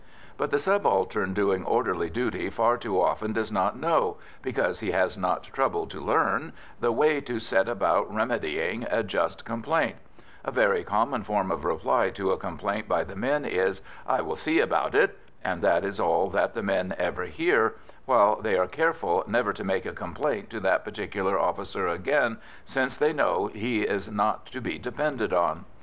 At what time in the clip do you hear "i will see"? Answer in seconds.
14.07-14.59